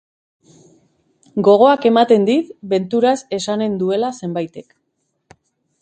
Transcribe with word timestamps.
Gogoak 1.47 1.85
ematen 1.91 2.25
dit, 2.31 2.49
benturaz 2.73 3.15
esanen 3.41 3.77
duela 3.83 4.11
zenbaitek 4.23 4.79